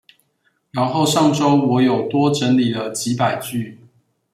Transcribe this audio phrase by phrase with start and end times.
[0.71, 3.77] 然後上週我有多整理了幾百句